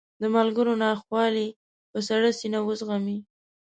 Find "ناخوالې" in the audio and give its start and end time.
0.83-1.47